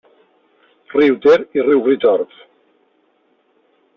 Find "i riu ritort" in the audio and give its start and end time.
1.59-2.33